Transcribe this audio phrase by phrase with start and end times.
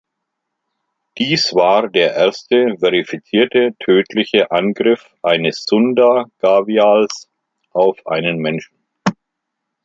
[1.19, 7.29] Dies war der erste verifizierte tödliche Angriff eines Sunda-Gavials
[7.69, 8.75] auf einen Menschen.